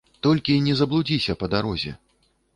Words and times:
Толькі 0.27 0.55
не 0.67 0.73
заблудзіся 0.79 1.37
па 1.43 1.51
дарозе. 1.53 1.97